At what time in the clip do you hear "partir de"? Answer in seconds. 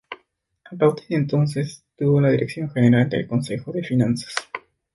0.75-1.15